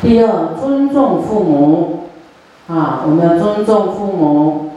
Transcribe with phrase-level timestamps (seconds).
[0.00, 2.08] 第二，尊重父母，
[2.68, 4.70] 啊，我们要尊重父母，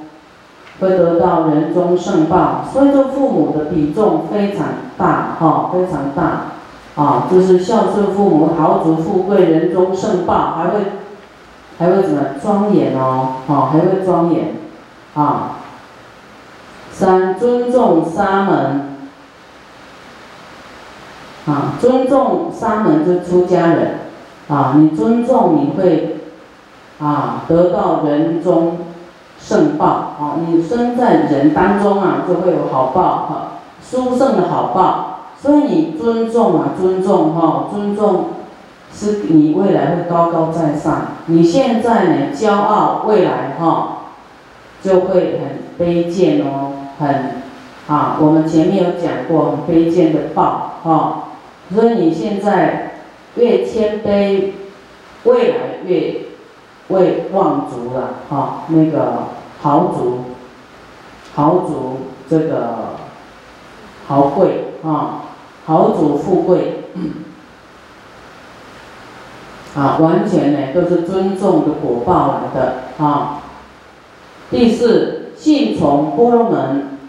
[0.79, 2.65] 会得到人中圣报。
[2.71, 4.67] 所以，这父母的比重非常
[4.97, 10.79] 大，哈，非常大，啊，就是孝顺父母，豪族富贵，人中圣报，还会，
[11.79, 14.53] 还会怎么庄严哦，啊，还会庄严，
[15.15, 15.57] 啊。
[16.91, 18.95] 三，尊重沙门，
[21.45, 24.04] 啊，尊重沙门就出家人。
[24.47, 26.17] 啊，你尊重你会，
[26.99, 28.77] 啊，得到人中
[29.39, 30.37] 圣报啊！
[30.45, 33.47] 你生在人当中啊，就会有好报哈，
[33.81, 35.21] 殊胜的好报。
[35.41, 38.25] 所以你尊重啊，尊重哈，尊重
[38.93, 41.07] 是你未来会高高在上。
[41.25, 43.97] 你现在呢骄傲，未来哈
[44.83, 47.07] 就会很卑贱哦，很
[47.87, 51.23] 啊，我们前面有讲过很卑贱的报哈。
[51.73, 52.91] 所以你现在。
[53.35, 54.51] 越谦卑，
[55.23, 56.21] 未来越
[56.87, 59.29] 为望族了哈，那个
[59.61, 60.19] 豪族，
[61.33, 61.97] 豪族
[62.29, 62.95] 这个
[64.07, 65.23] 豪贵啊，
[65.65, 66.83] 豪族富贵，
[69.75, 73.41] 啊，完全呢都是尊重的果报来的啊。
[74.49, 76.99] 第四，信从波罗门，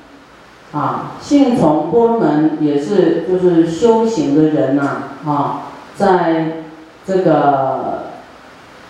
[0.73, 5.63] 啊，信从波罗门也是就是修行的人呐啊。
[5.97, 6.65] 在
[7.07, 8.11] 这个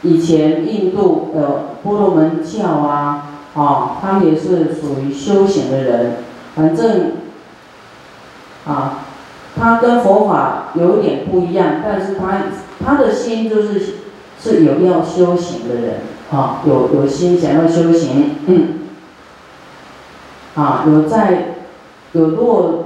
[0.03, 6.17] 以前，印度的波罗门教啊，啊，他们也是属于修行的人。
[6.57, 7.13] 反正
[8.67, 9.05] 啊，
[9.57, 12.43] 他跟佛法有点不一样，但是他
[12.85, 13.81] 他的心就是
[14.43, 16.01] 是有要修行的人
[16.33, 18.81] 啊，有有心想要修行，嗯，
[20.57, 21.55] 啊，有在
[22.13, 22.83] 有落。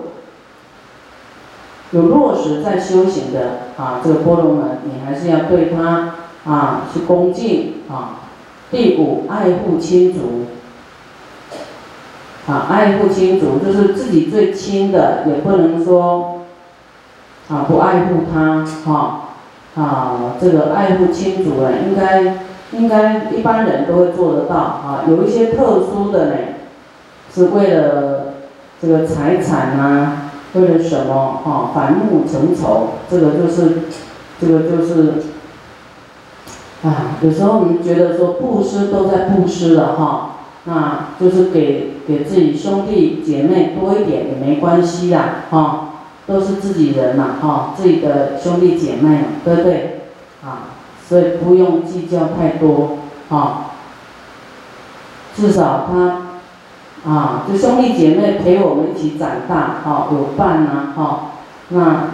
[1.92, 6.12] 有落实在修行的啊，这个波罗门，你还是要对他
[6.44, 8.20] 啊去恭敬啊。
[8.70, 10.44] 第五，爱护亲族，
[12.46, 16.42] 啊，爱护亲族就是自己最亲的，也不能说
[17.48, 19.20] 啊不爱护他哈
[19.74, 22.36] 啊，这个爱护亲族呢，应该
[22.72, 25.04] 应该一般人都会做得到啊。
[25.08, 26.34] 有一些特殊的呢，
[27.34, 28.34] 是为了
[28.78, 30.26] 这个财产啊。
[30.54, 31.40] 为了什么？
[31.44, 33.82] 哈，反目成仇，这个就是，
[34.40, 35.14] 这个就是，
[36.82, 45.90] 啊，有时候我们觉得说布施都在布施了哈，那就是给给自己兄弟姐妹多一点也没关系啦，哈，
[46.26, 50.00] 都是自己人嘛，哈，自己的兄弟姐妹，对不对？
[50.44, 50.74] 啊，
[51.08, 53.66] 所以不用计较太多，哈，
[55.36, 56.29] 至少他。
[57.06, 61.20] 啊，就兄弟姐妹陪我们一起长大，哈，有伴呐，哈，
[61.70, 62.10] 那，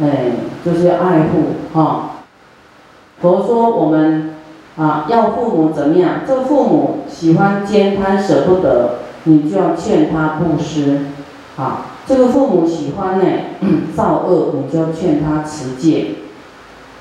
[0.00, 0.32] 哎，
[0.64, 2.10] 就是要爱护，哈。
[3.20, 4.34] 佛说我们
[4.78, 6.20] 啊，要父母怎么样？
[6.26, 11.00] 这个父母喜欢兼贪舍不得，你就要劝他布施，
[11.56, 13.24] 啊，这个父母喜欢呢
[13.96, 16.14] 造恶，你就要劝他持戒，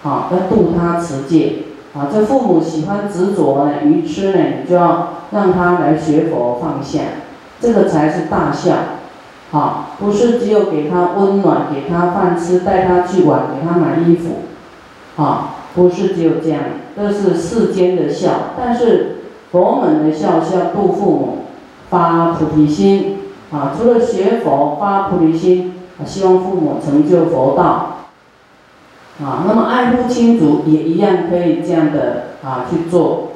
[0.03, 1.57] 啊，要度他持戒，
[1.99, 5.09] 啊，这父母喜欢执着呢愚痴呢，你就要。
[5.31, 7.01] 让他来学佛放下，
[7.61, 8.73] 这个才是大孝，
[9.51, 14.37] 好，不是只有给他温暖，给他饭吃，带他去玩，给他买衣服，
[15.17, 16.61] 好，不是只有这样，
[16.95, 18.31] 这是世间的孝。
[18.57, 19.17] 但是
[19.51, 21.37] 佛门的孝是要度父母，
[21.91, 23.19] 发菩提心，
[23.51, 25.75] 啊，除了学佛发菩提心，
[26.07, 27.97] 希望父母成就佛道，
[29.23, 33.29] 啊，那么爱护亲族也一样可以这样的啊去做，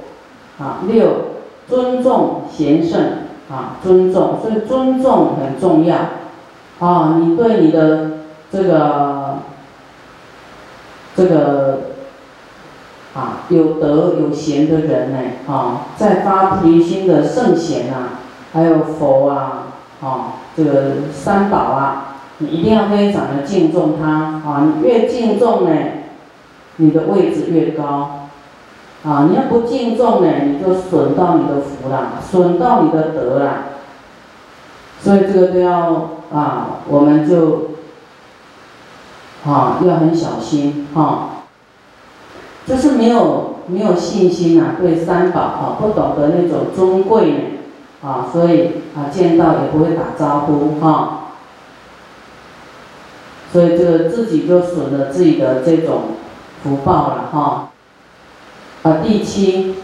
[0.59, 1.33] 啊六。
[1.65, 3.01] 尊重贤圣
[3.49, 5.95] 啊，尊重，所以尊重很重要
[6.79, 7.15] 啊。
[7.21, 8.09] 你对你的
[8.51, 9.37] 这个
[11.15, 11.79] 这个
[13.15, 15.17] 啊有德有贤的人呢
[15.47, 18.19] 啊，在发菩提心的圣贤啊，
[18.51, 19.67] 还有佛啊
[20.01, 24.73] 啊，这个三宝啊，你一定要非常的敬重他啊。
[24.75, 25.71] 你越敬重呢，
[26.77, 28.19] 你的位置越高。
[29.05, 33.65] 啊，你要不敬重呢，你就损到你的福了，损到你的德了。
[35.01, 37.71] 所以这个都要啊，我们就
[39.45, 41.29] 啊要很小心哈。
[42.65, 47.59] 就是没有没有信心啊，对三宝啊不懂得那种尊贵
[48.01, 51.22] 啊，所以啊见到也不会打招呼哈。
[53.53, 56.01] 所以这个自己就损了自己的这种
[56.63, 57.69] 福报了哈。
[58.81, 59.75] 啊，第七，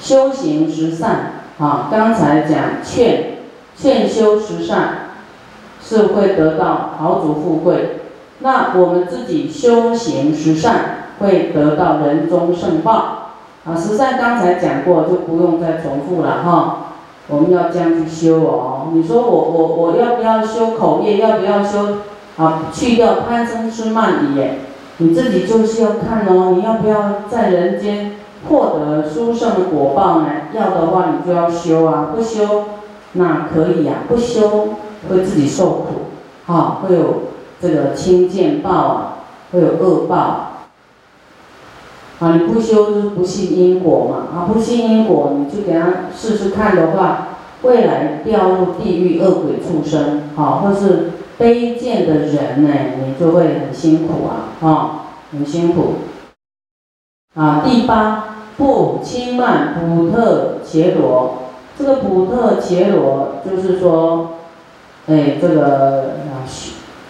[0.00, 3.38] 修行十善啊，刚才讲劝
[3.76, 5.12] 劝修十善，
[5.80, 8.00] 是会得到豪族富贵。
[8.40, 13.18] 那我们自己修行十善，会得到人中圣报。
[13.64, 16.78] 啊，实在刚才讲过，就不用再重复了哈。
[17.28, 18.88] 我们要这样去修哦。
[18.92, 21.18] 你说我我我要不要修口业？
[21.18, 21.98] 要不要修
[22.36, 22.62] 啊？
[22.72, 24.42] 去掉贪嗔痴慢疑，
[24.98, 26.54] 你自己就是要看哦。
[26.56, 28.12] 你要不要在人间
[28.48, 30.28] 获得殊胜的果报呢？
[30.54, 32.08] 要的话，你就要修啊。
[32.14, 32.64] 不修，
[33.12, 34.04] 那可以呀。
[34.08, 34.68] 不修
[35.08, 37.22] 会自己受苦，啊，会有
[37.60, 39.16] 这个轻贱报啊，
[39.52, 40.48] 会有恶报。
[42.20, 44.28] 啊，你不修就是不信因果嘛！
[44.32, 45.86] 啊，不信因果，你就给他
[46.16, 47.28] 试试看的话，
[47.62, 51.10] 未来掉入地狱恶鬼畜生，啊，或是
[51.42, 52.70] 卑贱的人呢，
[53.04, 54.90] 你就会很辛苦啊，啊，
[55.32, 55.94] 很辛苦。
[57.34, 64.34] 啊，第八，不轻慢普特伽罗，这个普特伽罗就是说，
[65.08, 66.46] 哎，这个啊，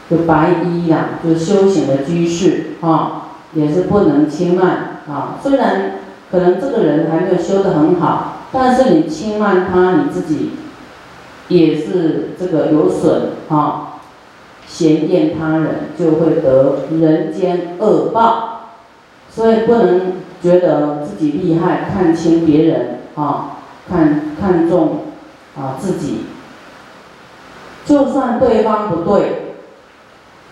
[0.08, 5.02] 就白衣呀，就是修行的居士啊，也是不能轻慢。
[5.10, 5.98] 啊，虽然
[6.30, 10.52] 可能这个人还没有修得很好，但是你轻慢他，你自己
[11.48, 13.91] 也是这个有损啊，
[14.72, 18.70] 嫌厌他人就会得人间恶报，
[19.28, 25.00] 所以不能觉得自己厉害，看轻别人啊，看看重
[25.56, 26.20] 啊自己，
[27.84, 29.56] 就算对方不对，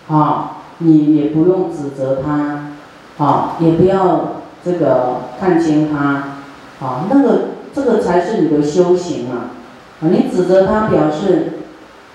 [0.07, 2.73] 啊，你也不用指责他，
[3.17, 4.35] 啊，也不要。
[4.63, 6.37] 这个看清他，
[6.85, 7.39] 啊，那个
[7.73, 9.57] 这个才是你的修行啊！
[9.99, 11.53] 啊，你指责他，表示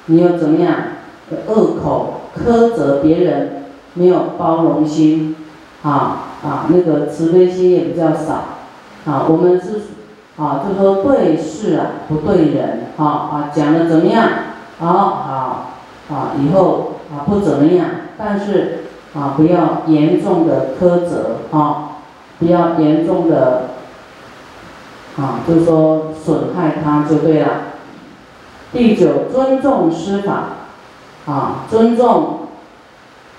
[0.05, 0.77] 你有怎么样
[1.49, 3.65] 恶口，苛责别人，
[3.95, 5.37] 没有包容心，
[5.83, 8.45] 啊啊，那个慈悲心也比较少，
[9.07, 9.81] 啊，我们是
[10.37, 14.29] 啊，就说对事啊，不对人，啊啊，讲的怎么样？
[14.79, 15.71] 好好
[16.11, 17.87] 啊，以后啊不怎么样，
[18.19, 18.85] 但是
[19.15, 21.91] 啊不要严重的苛责，啊。
[22.39, 23.71] 不要严重的，
[25.17, 27.49] 啊，就说损害他就对了。
[28.73, 30.49] 第九，尊重师法，
[31.27, 32.41] 啊，尊重，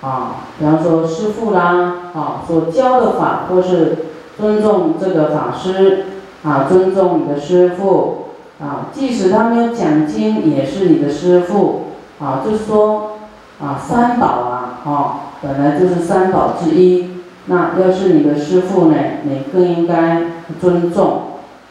[0.02, 4.06] 啊，比方说师父啦，啊，所教的法，或是
[4.38, 6.04] 尊重这个法师，
[6.44, 8.26] 啊，尊重你的师父，
[8.60, 11.86] 啊，即使他没有讲经，也是你的师父，
[12.20, 13.18] 啊，就是说，
[13.60, 17.16] 啊，三宝啊，啊，本来就是三宝之一。
[17.50, 20.22] 那要是你的师傅呢，你更应该
[20.60, 21.22] 尊重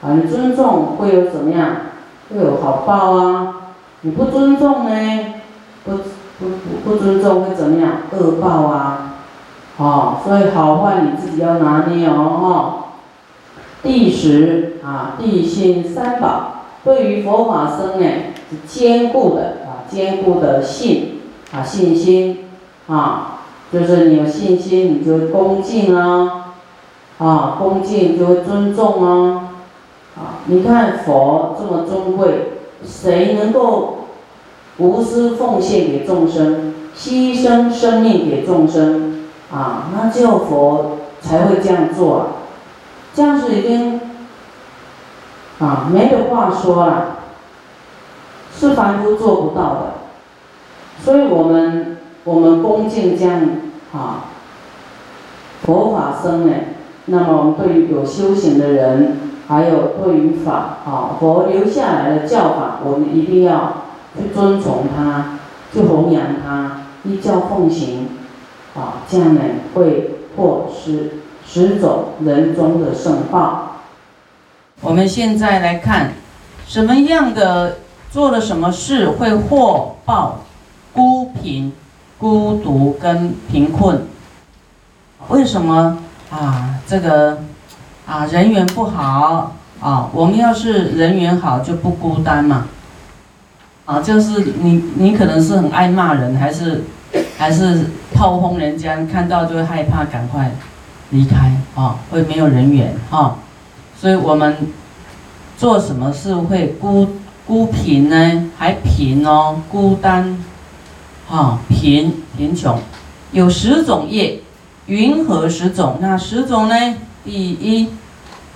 [0.02, 0.10] 啊！
[0.16, 1.70] 你尊重会有怎么样？
[2.32, 3.54] 会有好报啊！
[4.02, 5.34] 你不尊重呢，
[5.88, 5.98] 不
[6.40, 7.94] 不不不尊重会怎么样？
[8.12, 9.16] 恶报啊！
[9.78, 12.84] 哦，所以好坏你自己要拿捏哦，哈。
[13.82, 18.08] 第十啊，地心三宝对于佛法僧呢
[18.50, 21.22] 是坚固的啊，坚固的信
[21.54, 22.50] 啊，信心
[22.88, 23.34] 啊。
[23.72, 26.54] 就是你有信心，你就会恭敬啊，
[27.18, 29.50] 啊，恭敬就会尊重啊，
[30.16, 32.54] 啊，你看佛这么尊贵，
[32.86, 34.07] 谁能够
[34.78, 39.90] 无私奉献给众生，牺牲生命给众生啊？
[39.96, 42.26] 那只有佛才会这样做啊，
[43.14, 44.00] 这样子已经
[45.60, 47.18] 啊没有话说了，
[48.56, 49.94] 是凡夫做不到的，
[51.04, 51.94] 所以我们。
[52.24, 53.40] 我们恭敬这样
[53.94, 54.26] 啊，
[55.64, 56.54] 佛法僧呢，
[57.06, 63.86] 那么我们对于有修行的人，还有对于法啊，佛留下来的教法，我们一定要
[64.18, 65.40] 去遵从他，
[65.72, 68.10] 去弘扬他，依教奉行，
[68.76, 69.42] 啊，这样呢
[69.74, 73.82] 会获失十种人中的圣报。
[74.82, 76.14] 我们现在来看，
[76.66, 77.78] 什么样的
[78.12, 80.40] 做了什么事会获报
[80.94, 81.72] 孤贫。
[82.20, 84.02] 孤独跟贫困，
[85.28, 86.00] 为什么
[86.32, 86.74] 啊？
[86.88, 87.38] 这个
[88.08, 90.10] 啊，人缘不好啊。
[90.12, 92.66] 我们要是人缘好，就不孤单嘛。
[93.88, 96.84] 啊，就是你，你可能是很爱骂人，还是
[97.38, 100.52] 还是炮轰人家，看到就会害怕，赶快
[101.12, 103.38] 离开啊，会没有人缘哈。
[103.98, 104.58] 所以我们
[105.58, 107.08] 做什么事会孤
[107.46, 108.52] 孤贫呢？
[108.58, 110.38] 还贫哦，孤单。
[111.30, 112.78] 啊，贫贫穷，
[113.32, 114.42] 有十种业，
[114.88, 115.98] 云何十种？
[116.02, 116.76] 那十种呢？
[117.24, 117.90] 第一，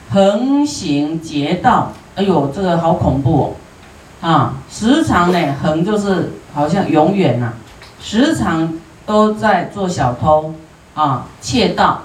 [0.10, 1.94] 横行劫道。
[2.16, 3.52] 哎呦，这个好恐怖哦！
[4.22, 7.54] 啊，时常呢，横就是好像永远呐，
[8.00, 8.74] 时常
[9.06, 10.54] 都在做小偷
[10.94, 12.02] 啊，窃盗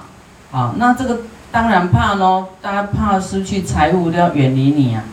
[0.51, 0.73] 啊。
[0.77, 1.19] 那这个
[1.51, 5.03] 当然怕喽，大家怕失去财物，都要远离你啊。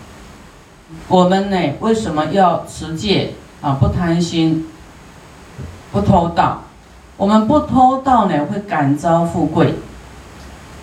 [1.09, 3.77] 我们呢，为什么要持戒啊？
[3.79, 4.67] 不贪心。
[5.93, 6.63] 不偷盗，
[7.17, 9.77] 我们不偷盗呢，会感召富贵，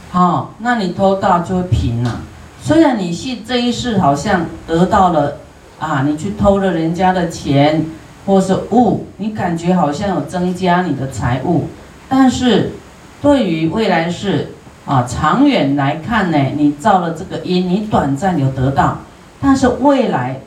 [0.09, 2.21] 好，那你偷盗就会贫了。
[2.61, 5.39] 虽然你是这一世好像得到了
[5.81, 7.83] 啊，你去偷了人家的钱
[8.27, 11.69] 或是物，你感觉好像有增加你的财物，
[12.07, 12.73] 但是
[13.19, 14.49] 对于未来世
[14.85, 18.99] 啊，长远来看呢，你造了这个因，你短暂有得到，
[19.41, 20.39] 但是未来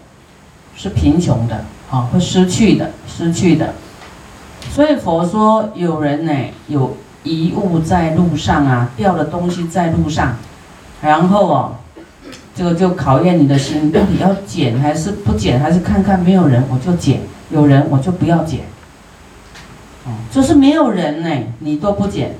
[0.77, 3.75] 是贫穷的啊，会失去的，失去的。
[4.71, 6.33] 所以佛说，有人呢
[6.69, 10.37] 有遗物在路上啊，掉了东西在路上，
[11.03, 11.73] 然后哦。
[12.55, 17.21] 这个就考验你的心，到底要捡还是不捡，还是看看没有人我就捡，
[17.51, 18.61] 有人我就不要捡。
[20.07, 22.37] 哦，就是没有人呢，你都不捡。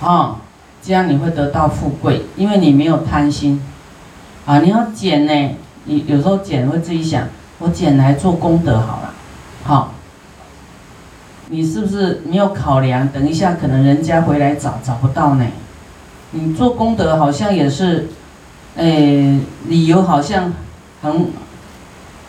[0.00, 0.36] 哦，
[0.82, 3.62] 这样你会得到富贵，因为你没有贪心。
[4.44, 7.26] 啊，你要捡呢，你有时候捡会自己想，
[7.58, 9.14] 我捡来做功德好了。
[9.64, 9.94] 好，
[11.48, 13.08] 你是不是没有考量？
[13.08, 15.46] 等一下可能人家回来找找不到呢？
[16.32, 18.08] 你做功德好像也是，
[18.76, 20.52] 诶，理由好像
[21.00, 21.28] 很，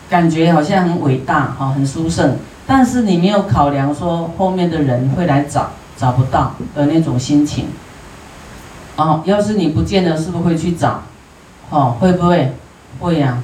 [0.08, 2.36] 感觉好像很伟大哈，很殊胜，
[2.66, 7.66] 但是你没有考量说后面的人会来找找不到的那种心情。
[8.96, 11.02] 哦，要是你不见了是不是会去找？
[11.70, 12.52] 哦，会不会？
[13.00, 13.42] 会呀，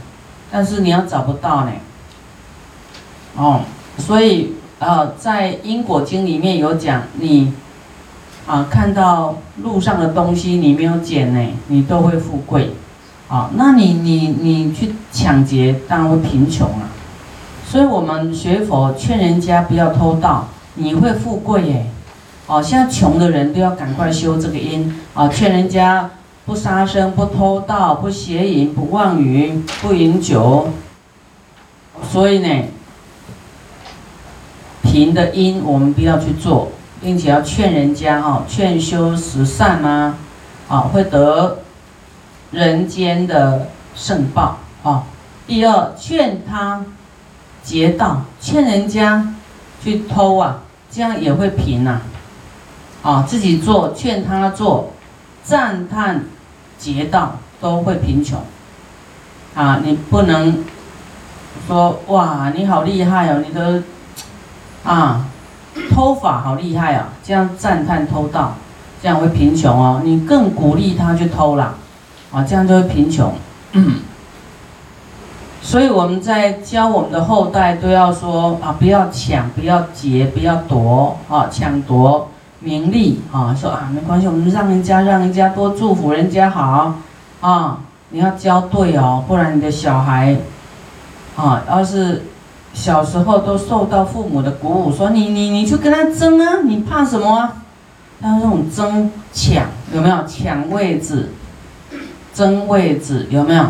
[0.50, 1.72] 但是你要找不到呢。
[3.36, 3.60] 哦，
[3.98, 7.52] 所以呃，在因果经里面有讲你。
[8.46, 12.70] 啊，看到路上的东西你没有捡呢，你都会富贵，
[13.26, 16.92] 啊，那你你你去抢劫，当然会贫穷啊。
[17.66, 21.86] 所以我们学佛劝人家不要偷盗，你会富贵耶。
[22.46, 26.10] 哦，现在穷的人都要赶快修这个因，啊，劝人家
[26.44, 30.68] 不杀生、不偷盗、不邪淫、不妄语、不饮酒。
[32.02, 32.64] 所以呢，
[34.82, 36.70] 贫的因我们不要去做。
[37.04, 40.16] 并且要劝人家哈，劝修十善吗？
[40.70, 41.58] 啊，会得
[42.50, 45.04] 人间的圣报啊。
[45.46, 46.82] 第二，劝他
[47.62, 49.34] 劫道，劝人家
[49.82, 52.00] 去偷啊，这样也会贫呐。
[53.02, 54.94] 啊，自己做，劝他做，
[55.42, 56.24] 赞叹
[56.78, 58.40] 劫道都会贫穷。
[59.54, 60.64] 啊，你不能
[61.66, 63.82] 说哇，你好厉害哦，你的
[64.84, 65.26] 啊。
[65.90, 67.08] 偷法好厉害啊！
[67.22, 68.54] 这样赞叹偷盗，
[69.02, 70.00] 这样会贫穷哦。
[70.04, 71.74] 你更鼓励他去偷啦，
[72.32, 73.32] 啊，这样就会贫穷。
[75.62, 82.28] 所以我们在教我们的后代都要说啊，不要抢，不要劫，不要夺啊，抢夺
[82.60, 83.54] 名利啊。
[83.54, 86.94] 说啊，没关系，我们让人家让人家多祝福人家好
[87.40, 87.78] 啊。
[88.10, 90.36] 你要教对哦，不然你的小孩
[91.36, 92.22] 啊，要是。
[92.74, 97.56] 小时候都受到父母的鼓舞，说你你你去跟他争啊，你怕什么啊？
[98.18, 101.30] 那种争抢有没有抢位置、
[102.34, 103.64] 争位置有没有？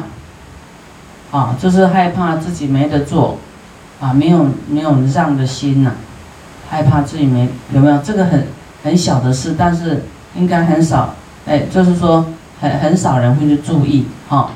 [1.31, 3.39] 啊，就是害怕自己没得做，
[4.01, 5.93] 啊，没有没有让的心呐，
[6.71, 7.99] 害怕自己没有没有？
[7.99, 8.47] 这个很
[8.83, 10.05] 很小的事，但是
[10.37, 11.15] 应该很少，
[11.47, 12.25] 哎，就是说
[12.61, 14.51] 很很少人会去注意哈。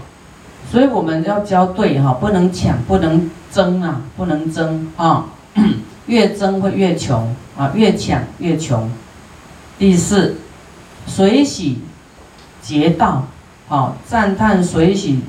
[0.71, 5.27] 所以我们要教对哈，不能抢，不能争啊，不能争啊，
[6.07, 8.91] 越争会越穷啊，越抢越穷。
[9.79, 10.37] 第四，
[11.07, 11.79] 水洗
[12.63, 13.25] 劫道，
[13.69, 15.21] 好赞叹水洗，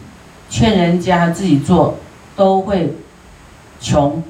[0.50, 1.98] 劝人家自己做
[2.36, 2.96] 都会
[3.80, 4.24] 穷，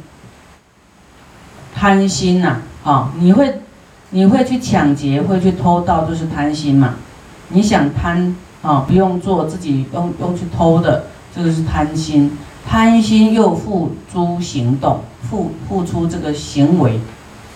[1.75, 3.62] 贪心呐，啊，你会
[4.10, 6.96] 你会去抢劫，会去偷盗，就是贪心嘛，
[7.50, 8.36] 你想贪。
[8.62, 12.38] 啊，不用做，自己用用去偷的，这个是贪心，
[12.70, 17.00] 贪心又付诸行动，付付出这个行为，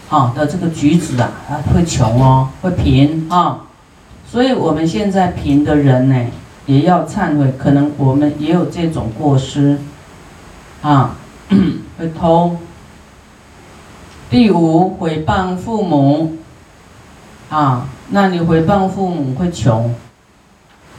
[0.09, 3.59] 啊的这个举止啊，啊会穷哦，会贫啊，
[4.27, 6.25] 所以我们现在贫的人呢，
[6.65, 9.77] 也要忏悔，可能我们也有这种过失，
[10.81, 11.15] 啊，
[11.99, 12.57] 会偷。
[14.31, 16.37] 第五，毁谤父母，
[17.51, 19.93] 啊，那你毁谤父母会穷。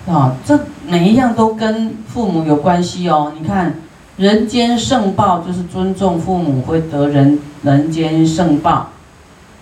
[0.06, 0.56] 啊，这
[0.87, 3.33] 每一样都跟父母有关系哦。
[3.37, 3.75] 你看，
[4.16, 8.90] 人间圣报就是尊重父母会得人人间圣报，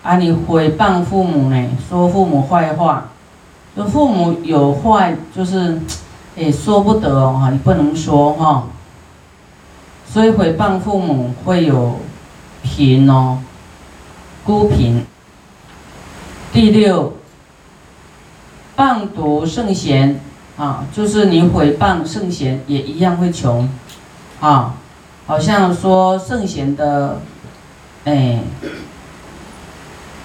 [0.03, 3.09] 啊，你毁谤父母呢，说父母坏话，
[3.75, 5.81] 说父母有坏就是，
[6.37, 8.65] 也，说不得哦，你不能说哈。
[10.07, 11.99] 所以毁谤父母会有
[12.63, 13.39] 贫哦，
[14.45, 15.07] 孤贫。
[16.53, 17.15] 第六，
[18.77, 20.21] 谤读圣贤。
[20.55, 23.67] 啊，就是你毁谤圣贤也一样会穷，
[24.43, 24.75] 啊，
[25.25, 27.21] 好像说圣贤的，
[28.05, 28.41] 哎，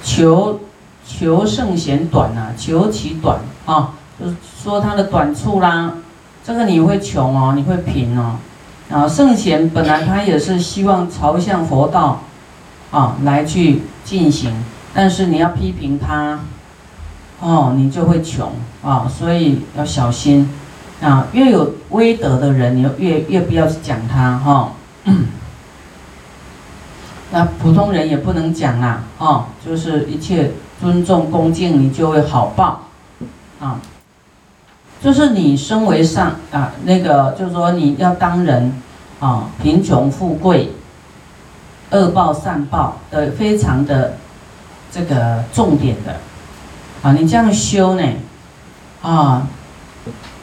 [0.03, 0.59] 求
[1.07, 5.93] 求圣贤短呐，求其短啊，就是说他的短处啦。
[6.43, 8.37] 这个你会穷哦，你会贫哦。
[8.89, 12.21] 啊，圣贤本来他也是希望朝向佛道
[12.89, 14.51] 啊来去进行，
[14.95, 16.39] 但是你要批评他，
[17.39, 20.49] 哦，你就会穷啊，所以要小心
[21.01, 21.27] 啊。
[21.31, 24.71] 越有威德的人，你越越不要去讲他哈。
[27.31, 32.83] 那普通人也不能讲啊，哦，就是一切尊重恭敬，你就会好报
[33.59, 33.79] 啊。
[35.03, 38.73] 就是你身为上啊，那个就是说你要当人
[39.19, 40.71] 啊，贫穷富贵，
[41.91, 44.17] 恶报善报的非常的
[44.91, 46.15] 这个重点的
[47.03, 48.03] 啊，你这样修呢
[49.01, 49.47] 啊，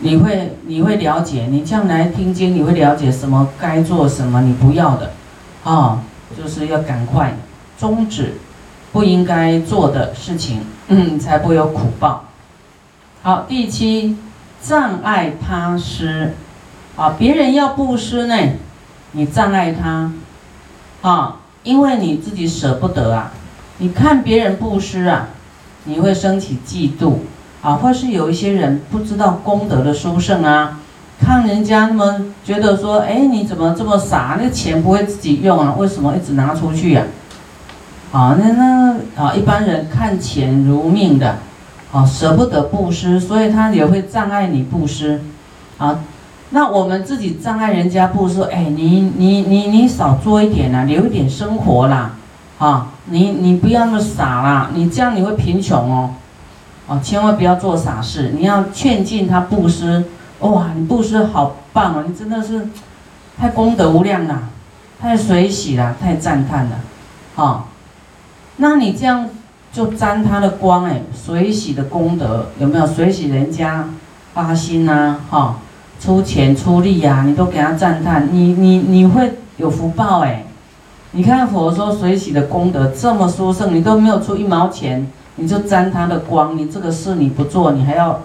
[0.00, 5.12] 你会你会了解，你将来听经，你会了解什么该做什么，你不要的
[5.64, 6.02] 啊，
[6.36, 7.36] 就是要赶快
[7.78, 8.34] 终止
[8.92, 12.24] 不应该做的事情，嗯，才不会有苦报。
[13.22, 14.16] 好，第七。
[14.66, 16.32] 障碍他施，
[16.96, 18.34] 啊，别人要布施呢，
[19.12, 20.10] 你障碍他，
[21.02, 23.30] 啊，因为你自己舍不得啊，
[23.76, 25.28] 你看别人布施啊，
[25.84, 27.16] 你会升起嫉妒，
[27.64, 30.78] 啊，或是有一些人不知道功德的殊胜啊，
[31.18, 34.38] 看人家那么觉得说，哎，你怎么这么傻？
[34.40, 37.02] 那钱不会自己用啊，为什么一直拿出去呀？
[38.12, 41.38] 啊，那那啊，一般人看钱如命的。
[41.92, 45.20] 啊，舍不得布施，所以他也会障碍你布施，
[45.78, 46.00] 啊，
[46.50, 52.10] 那我们自己障碍人家布施，哎，你你你你少做一点啦，留一点生活啦，
[52.58, 56.10] 啊，你你不要那么傻啦，你这样你会贫穷哦，
[56.86, 60.04] 啊，千万不要做傻事，你要劝进他布施，
[60.40, 62.68] 哇，你布施好棒哦，你真的是
[63.38, 64.48] 太功德无量了，
[65.00, 66.76] 太随喜了，太赞叹了，
[67.36, 67.64] 啊，
[68.56, 69.28] 那你这样。
[69.74, 72.86] 就沾他的光哎，水洗的功德有没有？
[72.86, 73.88] 水洗人家
[74.32, 75.56] 发心呐，哈，
[75.98, 80.44] 出钱出力呀，你都给他赞叹，你你你会有福报哎。
[81.10, 88.22] 你看佛说水洗的功德这么殊胜，你都没有出一毛钱，你就沾他的光，你这个事你不做，你还要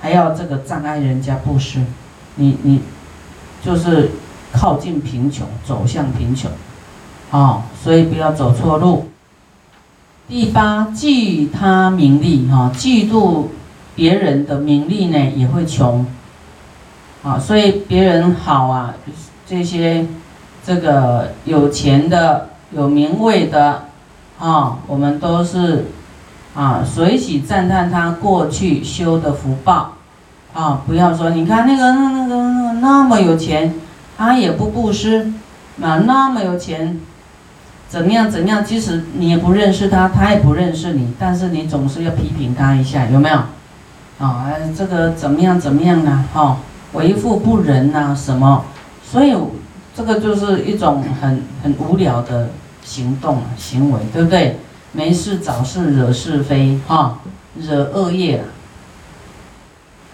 [0.00, 1.80] 还要这个障碍人家布施，
[2.36, 2.80] 你你
[3.64, 4.10] 就是
[4.52, 6.50] 靠近贫穷，走向贫穷，
[7.30, 9.08] 啊，所以不要走错路。
[10.28, 13.46] 第八，嫉他名利，哈，嫉妒
[13.96, 16.06] 别人的名利呢，也会穷，
[17.24, 18.94] 啊，所以别人好啊，
[19.44, 20.06] 这些
[20.64, 23.86] 这个有钱的、有名位的，
[24.38, 25.86] 啊，我们都是
[26.54, 29.94] 啊，随喜赞叹他过去修的福报，
[30.52, 33.74] 啊，不要说你看那个那那个那么有钱，
[34.16, 35.32] 他也不布施，
[35.80, 36.98] 啊，那么有钱。
[37.88, 38.30] 怎么样？
[38.30, 38.64] 怎么样？
[38.64, 43.36] 即使你也不认识他，他也不认识你，但是你总是要批评他一下，有没有？
[44.24, 45.58] 啊，这个怎么样？
[45.58, 46.24] 怎么样呢？
[46.32, 46.58] 哈，
[46.92, 48.64] 为富不仁呐，什么？
[49.02, 49.34] 所以
[49.92, 52.50] 这个就是一种很很无聊的
[52.84, 54.56] 行动行为，对不对？
[54.92, 57.18] 没事找事惹是非，哈，
[57.56, 58.44] 惹恶业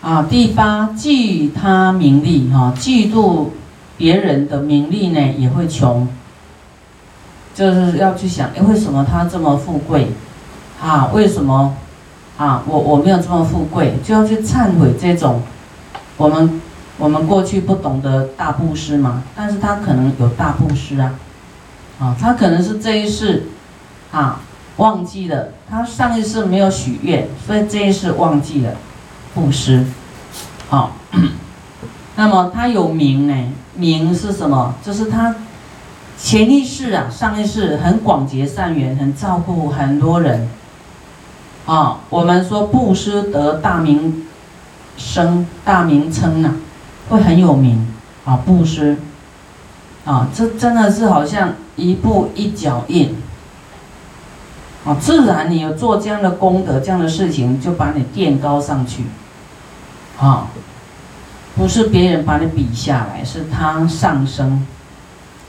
[0.01, 3.49] 啊，第八，嫉他名利，哈，嫉妒
[3.97, 6.07] 别人的名利呢，也会穷。
[7.55, 10.09] 就是要去想，哎，为什么他这么富贵？
[10.83, 11.75] 啊，为什么？
[12.37, 15.41] 啊，我我没有这么富贵，就要去忏悔这种，
[16.19, 16.61] 我们
[16.99, 21.15] 我们过去不懂得大布施嘛，但是他可能有大布施啊，
[21.99, 23.45] 啊，他可能是这一世，
[24.13, 24.39] 啊，
[24.77, 28.73] 忘记了，他上一世没有许愿，所以这一世忘记了
[29.35, 29.85] 布施，
[30.69, 30.93] 好，
[32.17, 33.35] 那么他有名呢？
[33.75, 34.75] 名是什么？
[34.83, 35.35] 就是他。
[36.19, 40.49] 前一世啊，上一世很广结善缘，很照顾很多人，
[41.67, 44.25] 啊，我们说布施得大名
[44.97, 46.53] 声、大名称呐，
[47.11, 47.87] 会很有名
[48.25, 48.97] 啊，布施，
[50.07, 53.15] 啊，这真的是好像一步一脚印，
[54.87, 59.03] 啊，自然你有做这样的功德、这样的事情，就把你垫高上去，
[60.19, 60.47] 啊，
[61.57, 64.65] 不是别人把你比下来，是他上升。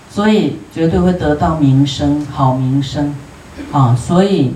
[0.10, 3.14] 所以绝对会得到名声，好名声，
[3.72, 4.56] 啊，所以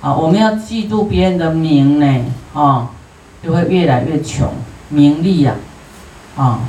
[0.00, 2.88] 啊，我们要嫉妒别人的名呢，啊，
[3.42, 4.48] 就会越来越穷，
[4.88, 5.54] 名利呀，
[6.36, 6.60] 啊。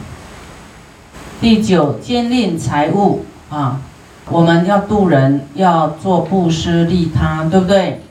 [1.40, 3.80] 第九，兼令财物啊，
[4.30, 8.02] 我们要渡人，要做布施利他，对不对？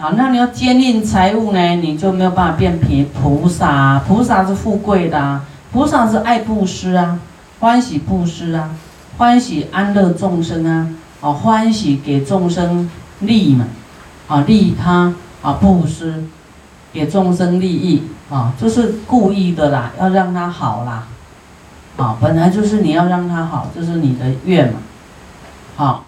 [0.00, 5.40] 啊，那你要坚令财物呢，你就没有办法变贫菩萨，菩萨是富贵的，
[5.72, 7.18] 菩萨是爱布施啊，
[7.60, 8.70] 欢喜布施啊。
[9.16, 13.66] 欢喜安乐众生啊，啊欢喜给众生利嘛，
[14.28, 16.22] 啊利他啊，布施，
[16.92, 21.08] 给众生利益啊，就是故意的啦，要让他好啦，
[21.96, 24.78] 啊，本来就是你要让他好，这是你的愿嘛，
[25.78, 26.04] 好，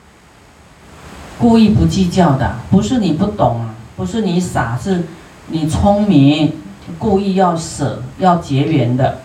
[1.38, 5.04] 故意不计较的，不是你不懂啊，不是你傻，是
[5.46, 6.54] 你聪明，
[6.98, 9.18] 故意要舍，要结缘的，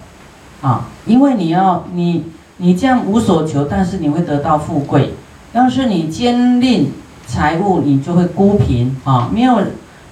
[0.62, 2.26] 啊，因为你要你
[2.58, 5.16] 你这样无所求，但是你会得到富贵，
[5.54, 6.92] 要是你坚定
[7.26, 9.60] 财物，你就会孤贫啊，没有。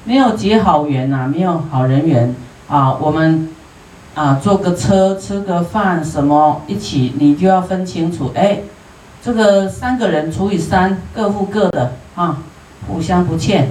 [0.05, 2.35] 没有结好缘呐，没有好人缘
[2.67, 3.47] 啊，我们
[4.15, 8.59] 啊坐个车吃个饭什么一起，你就要分清楚，哎，
[9.23, 12.39] 这个三个人除以三，各付各的啊，
[12.87, 13.69] 互相不欠，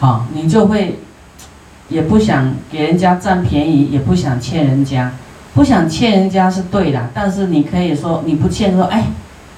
[0.00, 0.98] 好，你就会
[1.88, 5.12] 也不想给人家占便宜，也不想欠人家，
[5.54, 9.04] 不想欠人家是对的，但是你可以说你不欠说，哎，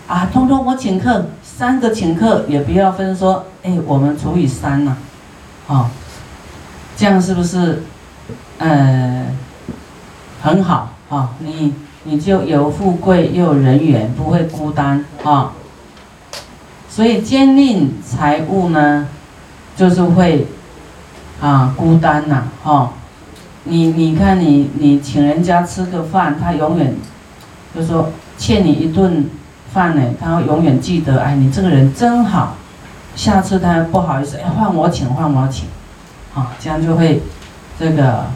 [0.07, 4.95] 啊，通通我请客，三个请客也不要分说，哎，我们除以三呐。
[5.67, 5.89] 好，
[6.95, 7.83] 这样是不是，
[8.59, 9.25] 呃，
[10.43, 11.31] 很好啊？
[11.39, 11.73] 你
[12.05, 15.53] 你就有富贵又有人缘，不会孤单啊。
[16.89, 19.09] 所以坚定财物呢，
[19.77, 20.47] 就是会
[21.41, 22.93] 啊孤单呐，哈。
[23.65, 26.95] 你你看你你请人家吃个饭，他永远
[27.75, 29.29] 就说欠你一顿
[29.73, 32.57] 饭呢，他永远记得，哎，你这个人真好。
[33.17, 35.67] 下次他不好意思，哎，换我请，换我请，
[36.35, 37.23] 啊，这样就会
[37.79, 38.27] 这个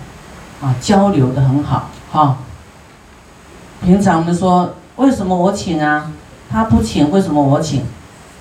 [0.63, 2.39] 啊交流的很好，哈。
[3.88, 6.12] 平常我们说，为什么我请啊？
[6.51, 7.87] 他不请，为什么我请？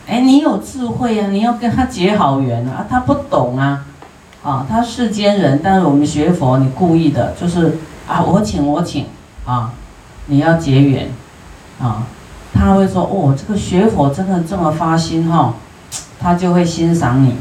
[0.06, 2.86] 哎，你有智慧啊，你要跟他结好缘啊。
[2.90, 3.86] 他不懂啊，
[4.44, 9.06] 啊，他世间人，但是我们学佛，你故意的，就是啊，我请我请，
[9.46, 9.72] 啊，
[10.26, 11.10] 你要结缘，
[11.80, 12.04] 啊，
[12.54, 15.54] 他会说，哦，这个学佛真的这么发心哈。
[16.20, 17.36] 他就会欣赏你，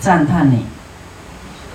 [0.00, 0.64] 赞叹你，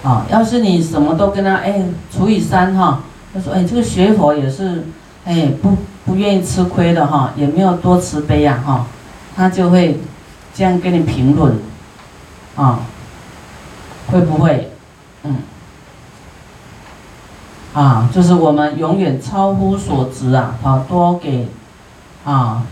[0.02, 4.88] 啊，要是你什么都跟他哎除以三哈，他说哎这个学佛也是，
[5.30, 8.88] 哎不不愿意吃亏的哈，也没有多慈悲呀哈，
[9.36, 10.00] 他就会
[10.56, 11.56] 这样跟你评论，
[12.56, 12.80] 啊，
[14.08, 14.72] 会不会？
[15.22, 15.36] 嗯，
[17.76, 21.48] 啊，就是我们永远超乎所值啊，啊多给
[22.26, 22.64] 啊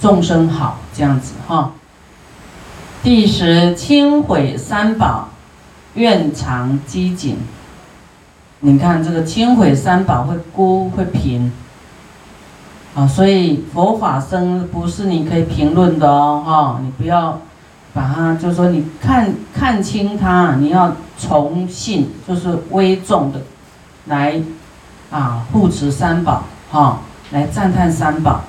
[0.00, 1.72] 众生好这样子哈。
[3.02, 5.28] 第十，轻毁三宝，
[5.92, 7.36] 愿长积谨。
[8.60, 11.52] 你看这个轻毁三宝会孤会贫
[12.98, 17.38] 啊，所以佛法僧不是你可以评论的哦，哈，你不要
[17.94, 23.40] 把它就是说你看看清它，你要崇信，就是微重的
[24.06, 24.42] 来
[25.12, 26.98] 啊护持三宝，哈，
[27.30, 28.40] 来赞叹三宝。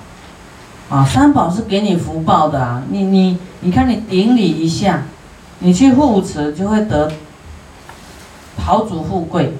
[0.90, 2.82] 啊，三宝是给你福报的啊！
[2.90, 5.04] 你你你看，你顶礼一下，
[5.60, 7.12] 你去护持就会得
[8.58, 9.54] 豪族富贵，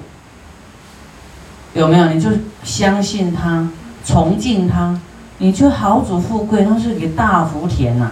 [1.74, 2.06] 有没有？
[2.08, 2.30] 你就
[2.64, 3.68] 相信他，
[4.10, 4.98] 崇敬他，
[5.38, 8.10] 你就豪主富贵，那是给大福田呐。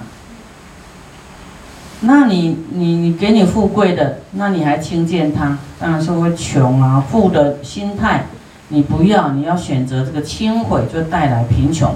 [2.03, 8.27] 那你你你给你富贵的，那你还轻贱他，当然是会穷啊，富的心态，
[8.69, 11.93] 你不要，你要选择这个轻毁，就带来贫穷。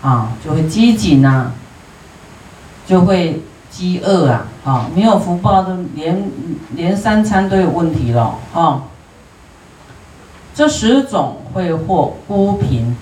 [0.00, 1.50] 啊，就会饥馑呐，
[2.86, 6.30] 就会饥饿啊，啊，没有福报的，连
[6.74, 8.84] 连三餐都有问题了，啊，
[10.54, 12.96] 这十种会获孤贫，